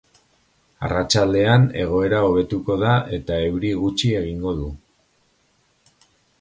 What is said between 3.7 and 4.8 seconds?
gutxi egingo du.